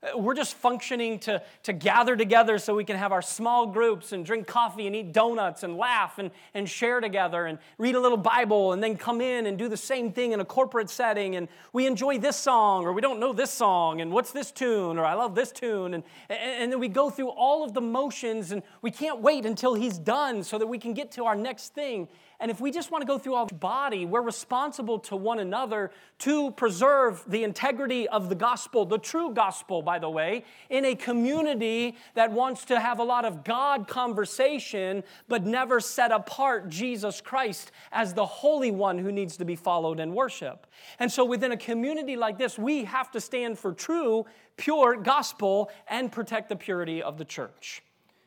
[0.02, 4.12] Uh, we're just functioning to, to gather together so we can have our small groups
[4.12, 8.00] and drink coffee and eat donuts and laugh and, and share together and read a
[8.00, 11.36] little Bible and then come in and do the same thing in a corporate setting.
[11.36, 14.98] And we enjoy this song or we don't know this song and what's this tune
[14.98, 15.94] or I love this tune.
[15.94, 19.74] And, and then we go through all of the motions and we can't wait until
[19.74, 22.08] he's done so that we can get to our next thing.
[22.42, 25.92] And if we just want to go through our body, we're responsible to one another
[26.18, 30.96] to preserve the integrity of the gospel, the true gospel, by the way, in a
[30.96, 37.20] community that wants to have a lot of God conversation, but never set apart Jesus
[37.20, 40.68] Christ as the holy one who needs to be followed and worshiped.
[40.98, 44.26] And so within a community like this, we have to stand for true,
[44.56, 47.84] pure gospel and protect the purity of the church.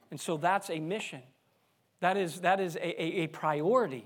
[0.09, 1.21] And so that's a mission.
[2.05, 4.05] That is, that is a, a, a priority.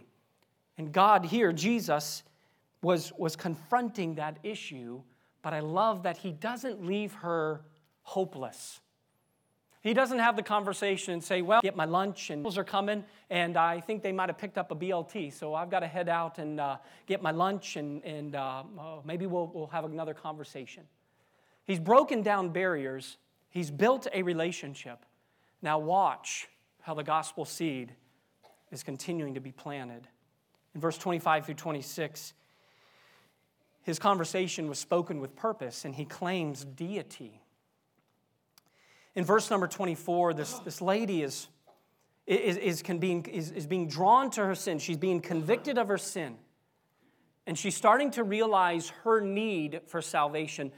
[0.77, 2.23] And God here, Jesus,
[2.81, 5.01] was, was confronting that issue,
[5.41, 7.59] but I love that he doesn't leave her
[8.03, 8.79] hopeless.
[9.81, 13.57] He doesn't have the conversation and say, Well, get my lunch and are coming, and
[13.57, 16.37] I think they might have picked up a BLT, so I've got to head out
[16.37, 20.83] and uh, get my lunch, and, and uh, oh, maybe we'll, we'll have another conversation.
[21.65, 23.17] He's broken down barriers,
[23.49, 25.05] he's built a relationship.
[25.61, 26.47] Now, watch
[26.89, 27.93] how the gospel seed
[28.71, 30.07] is continuing to be planted.
[30.73, 32.33] In verse 25 through 26,
[33.83, 37.43] his conversation was spoken with purpose, and he claims deity.
[39.13, 41.47] In verse number 24, this, this lady is,
[42.25, 44.79] is, is, being, is, is being drawn to her sin.
[44.79, 46.37] She's being convicted of her sin.
[47.45, 50.71] And she's starting to realize her need for salvation.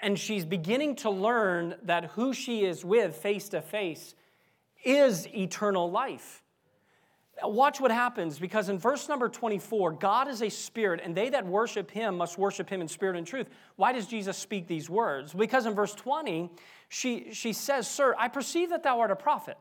[0.00, 4.14] And she's beginning to learn that who she is with face to face
[4.84, 6.42] is eternal life.
[7.42, 11.46] Watch what happens because in verse number 24, God is a spirit, and they that
[11.46, 13.48] worship him must worship him in spirit and truth.
[13.76, 15.32] Why does Jesus speak these words?
[15.32, 16.50] Because in verse 20,
[16.88, 19.56] she, she says, Sir, I perceive that thou art a prophet.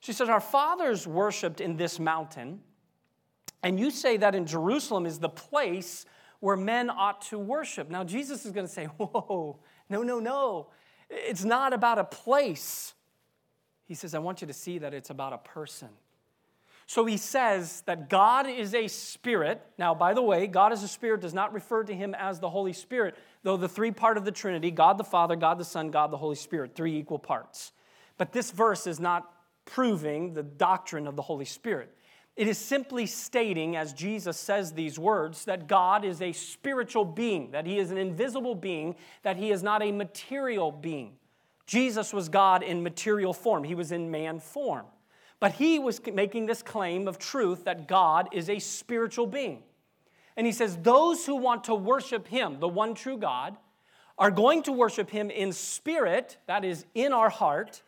[0.00, 2.60] She says, Our fathers worshiped in this mountain,
[3.62, 6.04] and you say that in Jerusalem is the place
[6.40, 7.90] where men ought to worship.
[7.90, 10.68] Now, Jesus is going to say, Whoa, no, no, no.
[11.10, 12.92] It's not about a place.
[13.88, 15.88] He says, I want you to see that it's about a person.
[16.86, 19.62] So he says that God is a spirit.
[19.78, 22.50] Now, by the way, God is a spirit does not refer to him as the
[22.50, 25.90] Holy Spirit, though the three part of the Trinity God the Father, God the Son,
[25.90, 27.72] God the Holy Spirit, three equal parts.
[28.16, 29.30] But this verse is not
[29.64, 31.94] proving the doctrine of the Holy Spirit.
[32.36, 37.50] It is simply stating, as Jesus says these words, that God is a spiritual being,
[37.50, 41.17] that he is an invisible being, that he is not a material being.
[41.68, 44.86] Jesus was God in material form, he was in man form.
[45.38, 49.62] But he was making this claim of truth that God is a spiritual being.
[50.36, 53.56] And he says, Those who want to worship him, the one true God,
[54.18, 57.82] are going to worship him in spirit, that is, in our heart,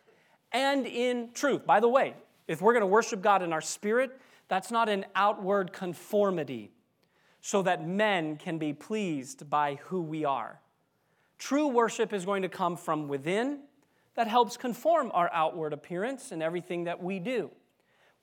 [0.53, 1.65] and in truth.
[1.65, 2.13] By the way,
[2.47, 4.17] if we're going to worship God in our spirit,
[4.47, 6.71] that's not an outward conformity
[7.41, 10.61] so that men can be pleased by who we are.
[11.37, 13.61] True worship is going to come from within
[14.15, 17.49] that helps conform our outward appearance and everything that we do.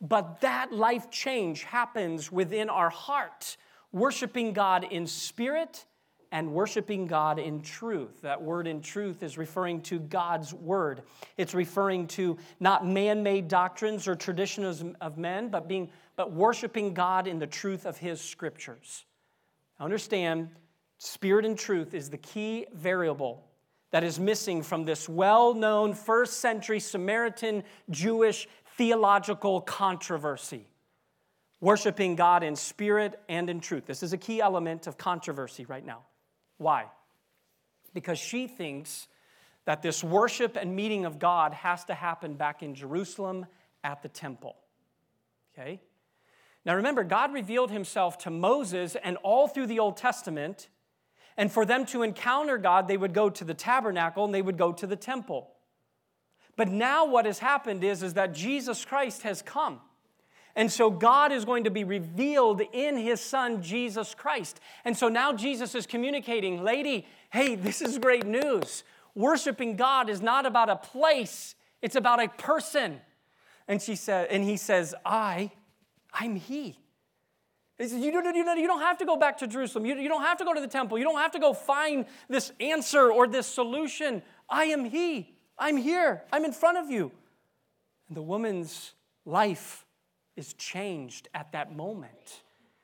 [0.01, 3.57] But that life change happens within our heart,
[3.90, 5.85] worshiping God in spirit
[6.31, 8.20] and worshiping God in truth.
[8.20, 11.03] That word in truth is referring to God's word.
[11.38, 17.27] It's referring to not man-made doctrines or traditions of men, but being but worshiping God
[17.27, 19.07] in the truth of his scriptures.
[19.81, 20.51] Understand,
[20.98, 23.48] spirit and truth is the key variable
[23.90, 30.66] that is missing from this well known first century Samaritan Jewish theological controversy.
[31.61, 33.87] Worshiping God in spirit and in truth.
[33.87, 36.03] This is a key element of controversy right now.
[36.59, 36.87] Why?
[37.94, 39.09] Because she thinks
[39.64, 43.46] that this worship and meeting of God has to happen back in Jerusalem
[43.83, 44.57] at the temple.
[45.53, 45.81] Okay?
[46.64, 50.68] Now remember, God revealed himself to Moses and all through the Old Testament
[51.38, 54.59] and for them to encounter God, they would go to the tabernacle and they would
[54.59, 55.48] go to the temple.
[56.57, 59.81] But now what has happened is, is that Jesus Christ has come.
[60.57, 64.59] And so God is going to be revealed in his son, Jesus Christ.
[64.85, 68.83] And so now Jesus is communicating, lady, hey, this is great news.
[69.14, 73.01] Worshiping God is not about a place, it's about a person.
[73.68, 75.52] And she said, and he says, I,
[76.13, 76.81] I'm he.
[77.79, 79.87] He says, you don't, you, don't, have to go back to Jerusalem.
[79.87, 80.98] You, you don't have to go to the temple.
[80.98, 84.20] You don't have to go find this answer or this solution.
[84.50, 85.33] I am He.
[85.56, 86.24] I'm here.
[86.33, 87.12] I'm in front of you.
[88.08, 89.87] And the woman's life
[90.37, 92.42] is changed at that moment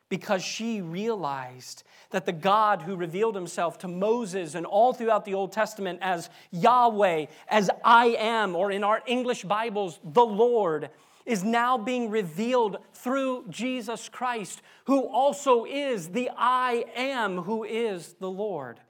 [0.09, 5.35] because she realized that the God who revealed himself to Moses and all throughout the
[5.35, 10.91] Old Testament as Yahweh, as I am, or in our English Bibles, the Lord,
[11.27, 18.15] is now being revealed through Jesus Christ, who also is the I am, who is
[18.21, 18.81] the Lord.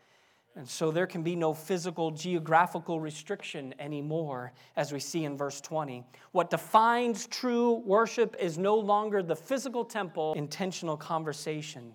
[0.56, 5.60] And so there can be no physical, geographical restriction anymore, as we see in verse
[5.60, 6.04] 20.
[6.30, 11.92] What defines true worship is no longer the physical temple, intentional conversation.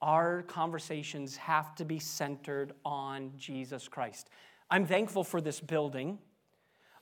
[0.00, 4.30] Our conversations have to be centered on Jesus Christ.
[4.70, 6.18] I'm thankful for this building.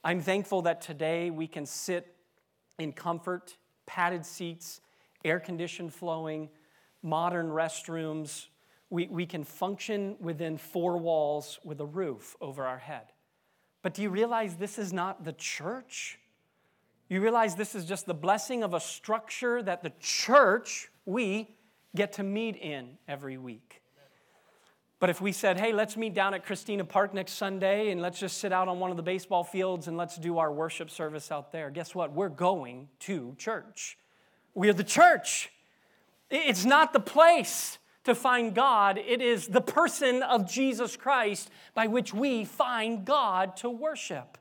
[0.02, 2.14] I'm thankful that today we can sit
[2.78, 3.56] in comfort,
[3.86, 4.80] padded seats,
[5.24, 6.48] air conditioned flowing,
[7.02, 8.46] modern restrooms.
[8.90, 13.12] We, we can function within four walls with a roof over our head.
[13.82, 16.18] But do you realize this is not the church?
[17.08, 21.54] You realize this is just the blessing of a structure that the church, we,
[21.96, 23.82] get to meet in every week.
[25.00, 28.18] But if we said, hey, let's meet down at Christina Park next Sunday and let's
[28.18, 31.30] just sit out on one of the baseball fields and let's do our worship service
[31.30, 32.12] out there, guess what?
[32.12, 33.96] We're going to church.
[34.54, 35.52] We're the church.
[36.30, 41.88] It's not the place to find God, it is the person of Jesus Christ by
[41.88, 44.38] which we find God to worship.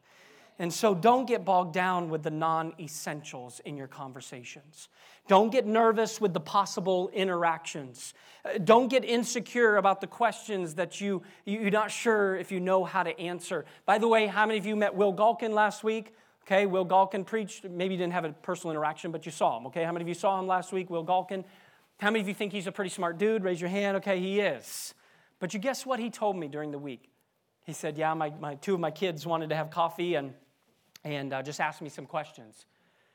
[0.60, 4.89] And so don't get bogged down with the non essentials in your conversations.
[5.28, 8.14] Don't get nervous with the possible interactions.
[8.43, 12.84] Uh, don't get insecure about the questions that you, you're not sure if you know
[12.84, 13.66] how to answer.
[13.86, 16.14] By the way, how many of you met Will Galkin last week?
[16.45, 17.66] Okay, Will Galkin preached.
[17.66, 19.68] Maybe you didn't have a personal interaction, but you saw him.
[19.68, 21.43] Okay, how many of you saw him last week, Will Galkin?
[21.99, 23.43] How many of you think he's a pretty smart dude?
[23.43, 23.97] Raise your hand.
[23.97, 24.93] Okay, he is.
[25.39, 27.10] But you guess what he told me during the week?
[27.66, 30.34] He said, Yeah, my, my two of my kids wanted to have coffee and,
[31.03, 32.65] and uh, just asked me some questions.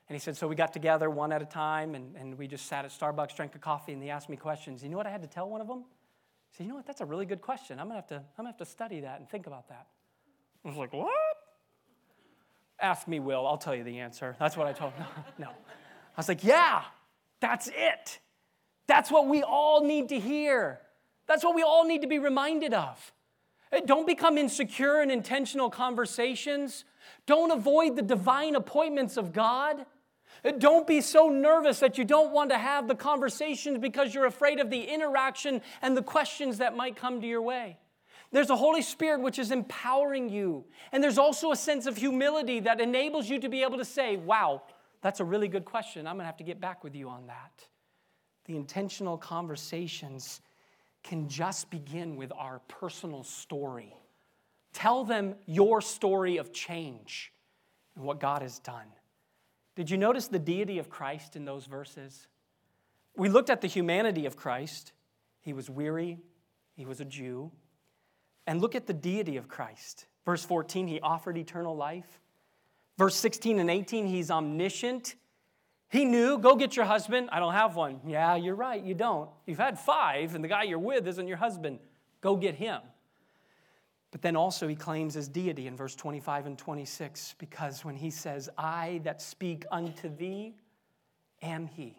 [0.09, 2.67] And he said, So we got together one at a time and, and we just
[2.67, 4.83] sat at Starbucks, drank a coffee, and he asked me questions.
[4.83, 5.85] You know what I had to tell one of them?
[6.51, 6.87] He said, You know what?
[6.87, 7.79] That's a really good question.
[7.79, 9.87] I'm going to have to, I'm gonna have to study that and think about that.
[10.65, 11.11] I was like, What?
[12.81, 13.47] Ask me, Will.
[13.47, 14.37] I'll tell you the answer.
[14.39, 15.07] That's what I told him.
[15.39, 15.49] No.
[15.49, 16.83] I was like, Yeah,
[17.41, 18.19] that's it.
[18.87, 20.81] That's what we all need to hear.
[21.27, 23.13] That's what we all need to be reminded of.
[23.87, 26.85] Don't become insecure in intentional conversations.
[27.27, 29.87] Don't avoid the divine appointments of God.
[30.59, 34.59] Don't be so nervous that you don't want to have the conversations because you're afraid
[34.59, 37.79] of the interaction and the questions that might come to your way.
[38.33, 40.65] There's a Holy Spirit which is empowering you.
[40.91, 44.17] And there's also a sense of humility that enables you to be able to say,
[44.17, 44.63] wow,
[45.03, 46.07] that's a really good question.
[46.07, 47.67] I'm going to have to get back with you on that.
[48.47, 50.41] The intentional conversations
[51.03, 53.95] can just begin with our personal story.
[54.73, 57.33] Tell them your story of change
[57.95, 58.87] and what God has done.
[59.75, 62.27] Did you notice the deity of Christ in those verses?
[63.17, 64.93] We looked at the humanity of Christ.
[65.41, 66.19] He was weary,
[66.75, 67.51] he was a Jew.
[68.47, 70.07] And look at the deity of Christ.
[70.25, 72.21] Verse 14, he offered eternal life.
[72.99, 75.15] Verse 16 and 18, he's omniscient.
[75.89, 77.29] He knew, go get your husband.
[77.33, 78.01] I don't have one.
[78.07, 79.29] Yeah, you're right, you don't.
[79.47, 81.81] You've had five, and the guy you're with isn't your husband.
[82.21, 82.81] Go get him.
[84.13, 88.11] But then also he claims his deity in verse 25 and 26 because when he
[88.11, 90.55] says, I that speak unto thee
[91.41, 91.97] am he.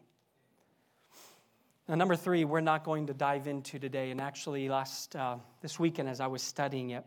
[1.89, 4.11] Now, number three, we're not going to dive into today.
[4.11, 7.03] And actually, last uh, this weekend, as I was studying it,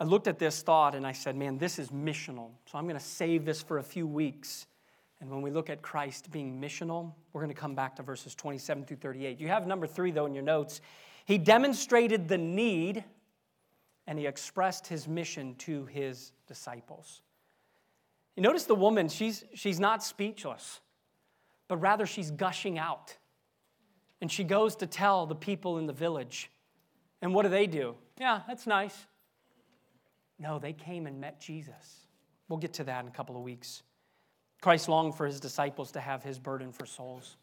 [0.00, 2.50] I looked at this thought and I said, man, this is missional.
[2.66, 4.66] So I'm going to save this for a few weeks.
[5.20, 8.34] And when we look at Christ being missional, we're going to come back to verses
[8.34, 9.38] 27 through 38.
[9.40, 10.80] You have number three, though, in your notes.
[11.26, 13.04] He demonstrated the need
[14.06, 17.22] and he expressed his mission to his disciples.
[18.36, 20.80] You notice the woman, she's, she's not speechless,
[21.68, 23.16] but rather she's gushing out.
[24.20, 26.50] And she goes to tell the people in the village.
[27.22, 27.94] And what do they do?
[28.18, 29.06] Yeah, that's nice.
[30.38, 32.06] No, they came and met Jesus.
[32.48, 33.82] We'll get to that in a couple of weeks.
[34.60, 37.36] Christ longed for his disciples to have his burden for souls.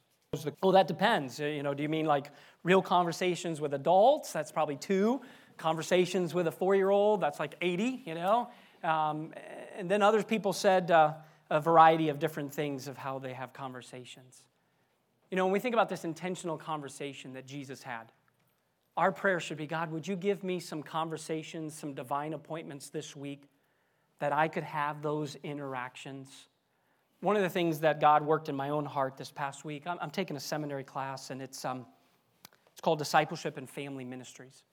[0.63, 1.39] Oh, that depends.
[1.39, 2.31] Uh, you know, do you mean like
[2.63, 4.31] real conversations with adults?
[4.31, 5.21] That's probably two
[5.61, 8.49] conversations with a four year old, that's like 80, you know.
[8.83, 9.33] Um,
[9.77, 11.13] and then other people said uh,
[11.49, 14.43] a variety of different things of how they have conversations.
[15.29, 18.11] You know, when we think about this intentional conversation that Jesus had,
[18.97, 23.15] our prayer should be God, would you give me some conversations, some divine appointments this
[23.15, 23.43] week
[24.19, 26.27] that I could have those interactions?
[27.21, 29.97] One of the things that God worked in my own heart this past week, I'm,
[30.01, 31.85] I'm taking a seminary class, and it's, um,
[32.71, 34.63] it's called Discipleship and Family Ministries.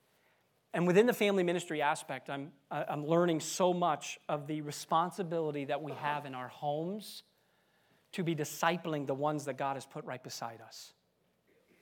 [0.73, 5.81] And within the family ministry aspect, I'm, I'm learning so much of the responsibility that
[5.81, 7.23] we have in our homes
[8.11, 10.93] to be discipling the ones that God has put right beside us.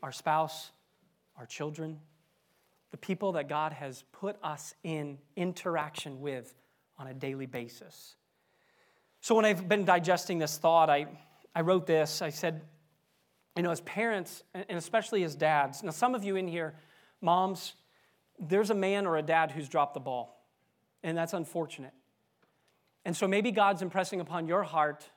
[0.04, 0.72] our spouse,
[1.38, 2.00] our children,
[2.92, 6.54] the people that God has put us in interaction with
[6.98, 8.16] on a daily basis.
[9.22, 11.08] So, when I've been digesting this thought, I,
[11.54, 12.22] I wrote this.
[12.22, 12.62] I said,
[13.56, 16.76] you know, as parents, and especially as dads, now some of you in here,
[17.20, 17.74] moms,
[18.40, 20.44] there's a man or a dad who's dropped the ball,
[21.04, 21.94] and that's unfortunate.
[23.06, 25.10] And so maybe God's impressing upon your heart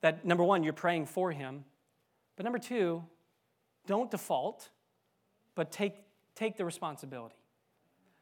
[0.00, 1.64] that number one, you're praying for him,
[2.36, 3.04] but number two,
[3.86, 4.70] don't default,
[5.54, 5.96] but take,
[6.36, 7.34] take the responsibility.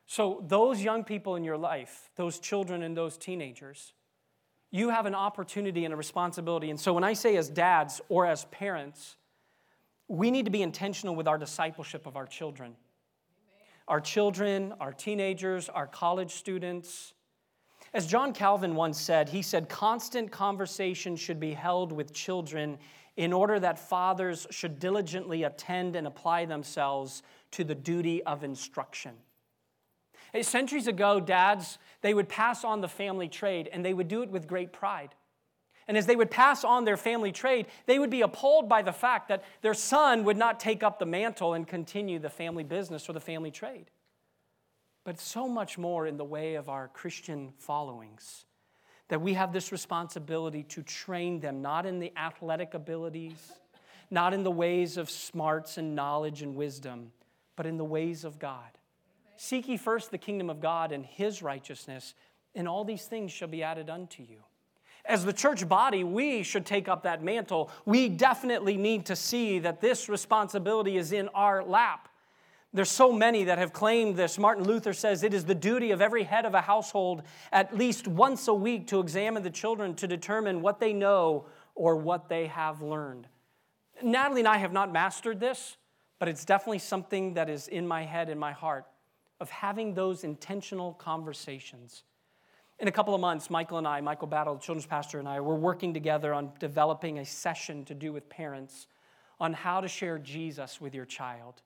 [0.07, 3.93] So, those young people in your life, those children and those teenagers,
[4.71, 6.71] you have an opportunity and a responsibility.
[6.71, 9.17] And so, when I say as dads or as parents,
[10.07, 12.77] we need to be intentional with our discipleship of our children.
[13.89, 17.15] Our children, our teenagers, our college students.
[17.95, 22.79] As John Calvin once said, he said, constant conversation should be held with children
[23.17, 27.23] in order that fathers should diligently attend and apply themselves
[27.53, 29.13] to the duty of instruction.
[30.43, 34.31] Centuries ago, dads, they would pass on the family trade and they would do it
[34.31, 35.15] with great pride.
[35.89, 38.93] And as they would pass on their family trade, they would be appalled by the
[38.93, 43.09] fact that their son would not take up the mantle and continue the family business
[43.09, 43.91] or the family trade.
[45.05, 48.47] But so much more in the way of our Christian followings
[49.09, 53.53] that we have this responsibility to train them, not in the athletic abilities,
[54.11, 57.13] not in the ways of smarts and knowledge and wisdom,
[57.55, 58.71] but in the ways of God.
[59.37, 62.15] Seek ye first the kingdom of God and his righteousness,
[62.55, 64.43] and all these things shall be added unto you.
[65.09, 67.71] As the church body, we should take up that mantle.
[67.85, 72.09] We definitely need to see that this responsibility is in our lap.
[72.73, 74.39] There's so many that have claimed this.
[74.39, 78.07] Martin Luther says it is the duty of every head of a household at least
[78.07, 82.49] once a week to examine the children to determine what they know or what they
[82.49, 83.29] have learned.
[84.03, 85.77] Natalie and I have not mastered this,
[86.19, 88.85] but it's definitely something that is in my head and my heart
[89.41, 92.03] of having those intentional conversations.
[92.79, 95.41] In a couple of months, Michael and I, Michael Battle, the children's pastor, and I,
[95.41, 98.87] we're working together on developing a session to do with parents
[99.41, 101.63] on how to share Jesus with your child.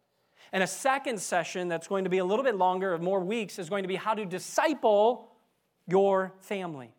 [0.53, 3.59] And a second session that's going to be a little bit longer, of more weeks,
[3.59, 5.33] is going to be how to disciple
[5.87, 6.93] your family.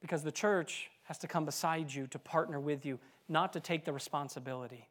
[0.00, 3.84] Because the church has to come beside you to partner with you, not to take
[3.84, 4.88] the responsibility,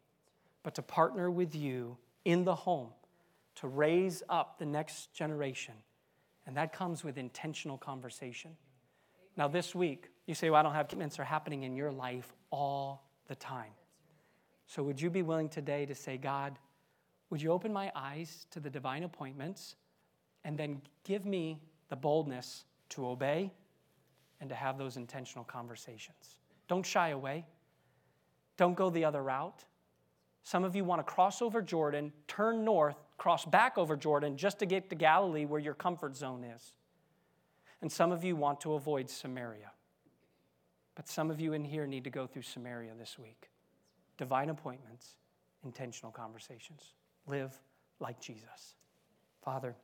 [0.63, 2.89] but to partner with you in the home
[3.55, 5.73] to raise up the next generation.
[6.49, 8.57] And that comes with intentional conversation.
[9.37, 12.33] Now, this week, you say, Well, I don't have commitments are happening in your life
[12.49, 13.69] all the time.
[14.65, 16.57] So, would you be willing today to say, God,
[17.29, 19.75] would you open my eyes to the divine appointments
[20.43, 23.53] and then give me the boldness to obey
[24.41, 26.39] and to have those intentional conversations?
[26.67, 27.45] Don't shy away.
[28.57, 29.65] Don't go the other route.
[30.41, 34.59] Some of you want to cross over Jordan, turn north, cross back over Jordan just
[34.59, 36.73] to get to Galilee where your comfort zone is.
[37.81, 39.71] And some of you want to avoid Samaria.
[40.95, 43.49] But some of you in here need to go through Samaria this week.
[44.17, 45.15] Divine appointments,
[45.63, 46.93] intentional conversations.
[47.27, 47.57] Live
[47.99, 48.75] like Jesus.
[49.41, 49.75] Father,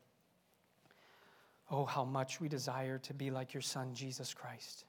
[1.72, 4.86] oh, how much we desire to be like your Son, Jesus Christ.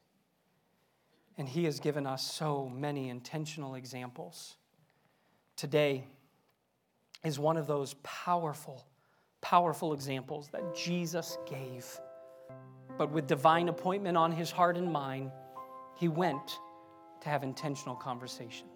[1.39, 4.57] And He has given us so many intentional examples.
[5.55, 6.05] Today
[7.27, 8.87] is one of those powerful,
[9.41, 11.85] powerful examples that Jesus gave.
[12.97, 15.33] But with divine appointment on his heart and mind,
[15.97, 16.61] he went
[17.23, 18.69] to have intentional conversation.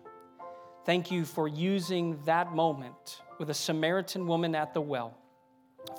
[0.84, 5.16] Thank you for using that moment with a Samaritan woman at the well,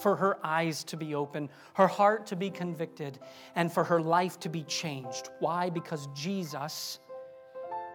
[0.01, 3.17] for her eyes to be open, her heart to be convicted,
[3.55, 5.29] and for her life to be changed.
[5.39, 5.69] Why?
[5.69, 6.99] Because Jesus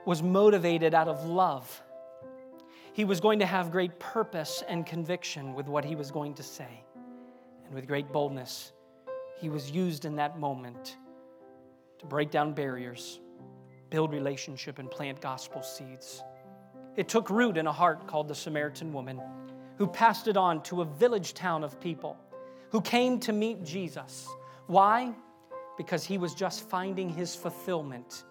[0.07, 1.83] was motivated out of love
[2.97, 6.43] he was going to have great purpose and conviction with what he was going to
[6.43, 6.83] say.
[7.67, 8.73] And with great boldness,
[9.39, 10.97] he was used in that moment
[11.99, 13.21] to break down barriers,
[13.91, 16.23] build relationship, and plant gospel seeds.
[16.97, 19.21] It took root in a heart called the Samaritan woman,
[19.77, 22.17] who passed it on to a village town of people
[22.71, 24.27] who came to meet Jesus.
[24.69, 25.13] Why?
[25.77, 28.25] Because he was just finding his fulfillment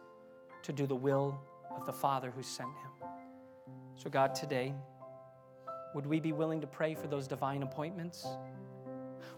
[0.64, 1.40] to do the will
[1.78, 2.95] of the Father who sent him.
[3.98, 4.74] So, God, today,
[5.94, 8.28] would we be willing to pray for those divine appointments?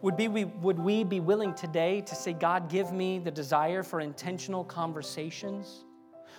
[0.01, 3.84] Would, be, we, would we be willing today to say, God, give me the desire
[3.84, 5.86] for intentional conversations?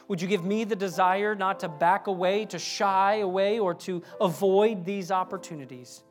[0.08, 4.02] Would you give me the desire not to back away, to shy away, or to
[4.20, 6.02] avoid these opportunities,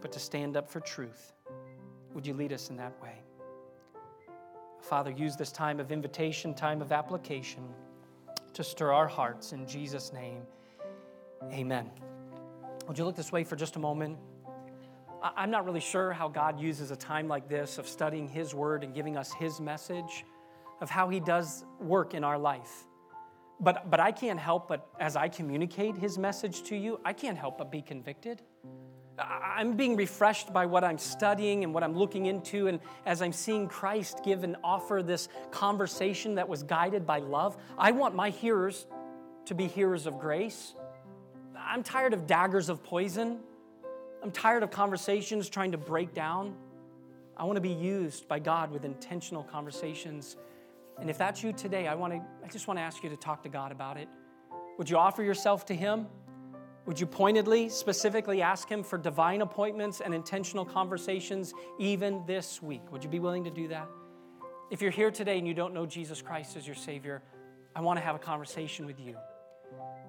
[0.00, 1.32] but to stand up for truth?
[2.14, 3.20] Would you lead us in that way?
[4.80, 7.64] Father, use this time of invitation, time of application
[8.52, 10.42] to stir our hearts in Jesus' name.
[11.52, 11.90] Amen.
[12.88, 14.18] Would you look this way for just a moment?
[15.22, 18.84] I'm not really sure how God uses a time like this of studying His Word
[18.84, 20.24] and giving us His message,
[20.80, 22.84] of how He does work in our life.
[23.58, 27.38] But, but I can't help but, as I communicate His message to you, I can't
[27.38, 28.42] help but be convicted.
[29.18, 33.32] I'm being refreshed by what I'm studying and what I'm looking into, and as I'm
[33.32, 38.30] seeing Christ give and offer this conversation that was guided by love, I want my
[38.30, 38.86] hearers
[39.46, 40.74] to be hearers of grace.
[41.66, 43.38] I'm tired of daggers of poison.
[44.22, 46.54] I'm tired of conversations trying to break down.
[47.36, 50.36] I want to be used by God with intentional conversations.
[50.98, 53.16] And if that's you today, I, want to, I just want to ask you to
[53.16, 54.08] talk to God about it.
[54.78, 56.06] Would you offer yourself to Him?
[56.86, 62.82] Would you pointedly, specifically ask Him for divine appointments and intentional conversations even this week?
[62.92, 63.88] Would you be willing to do that?
[64.70, 67.22] If you're here today and you don't know Jesus Christ as your Savior,
[67.74, 69.16] I want to have a conversation with you.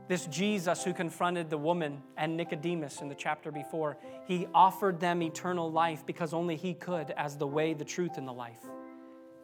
[0.08, 3.97] This Jesus who confronted the woman and Nicodemus in the chapter before,
[4.28, 8.28] he offered them eternal life because only he could as the way, the truth, and
[8.28, 8.62] the life.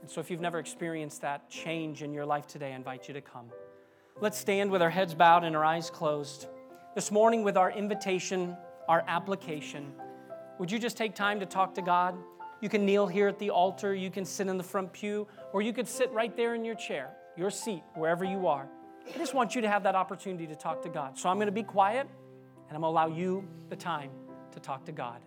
[0.01, 3.15] And so if you've never experienced that change in your life today, I invite you
[3.15, 3.47] to come.
[4.19, 6.47] Let's stand with our heads bowed and our eyes closed.
[6.93, 8.55] This morning, with our invitation,
[8.87, 9.93] our application,
[10.59, 12.15] would you just take time to talk to God?
[12.61, 15.63] You can kneel here at the altar, you can sit in the front pew, or
[15.63, 18.67] you could sit right there in your chair, your seat, wherever you are.
[19.07, 21.17] I just want you to have that opportunity to talk to God.
[21.17, 22.07] So I'm going to be quiet
[22.69, 24.11] and I'm going to allow you the time
[24.53, 25.19] to talk to God.